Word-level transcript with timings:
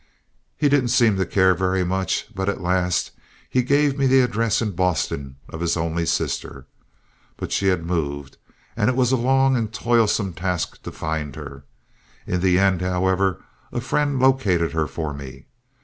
He 0.57 0.67
didn't 0.67 0.87
seem 0.87 1.15
to 1.17 1.27
care 1.27 1.53
very 1.53 1.83
much, 1.83 2.25
but 2.33 2.49
at 2.49 2.59
last 2.59 3.11
he 3.47 3.61
gave 3.61 3.99
me 3.99 4.07
the 4.07 4.21
address 4.21 4.59
in 4.59 4.71
Boston 4.71 5.35
of 5.47 5.59
his 5.61 5.77
only 5.77 6.07
sister. 6.07 6.65
But 7.37 7.51
she 7.51 7.67
had 7.67 7.85
moved, 7.85 8.37
and 8.75 8.89
it 8.89 8.95
was 8.95 9.11
a 9.11 9.15
long 9.15 9.55
and 9.55 9.71
toilsome 9.71 10.33
task 10.33 10.81
to 10.81 10.91
find 10.91 11.35
her. 11.35 11.65
In 12.25 12.41
the 12.41 12.57
end, 12.57 12.81
however, 12.81 13.43
a 13.71 13.79
friend 13.79 14.19
located 14.19 14.71
her 14.71 14.87
for 14.87 15.13
me. 15.13 15.45